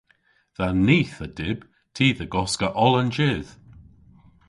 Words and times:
Dha 0.57 0.67
nith 0.87 1.17
a 1.25 1.27
dyb 1.37 1.59
ty 1.95 2.05
dhe 2.17 2.25
goska 2.33 2.67
oll 2.85 2.95
an 3.01 3.09
jydh. 3.15 3.51